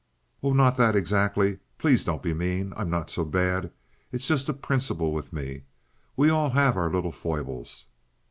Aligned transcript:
"Oh, 0.41 0.53
not 0.53 0.77
that, 0.77 0.95
exactly. 0.95 1.59
Please 1.77 2.03
don't 2.03 2.23
be 2.23 2.33
mean. 2.33 2.73
I'm 2.75 2.89
not 2.89 3.11
so 3.11 3.23
bad. 3.23 3.71
It's 4.11 4.25
just 4.25 4.49
a 4.49 4.51
principle 4.55 5.13
with 5.13 5.31
me. 5.31 5.65
We 6.17 6.31
all 6.31 6.49
have 6.49 6.75
our 6.75 6.89
little 6.89 7.11
foibles." 7.11 7.85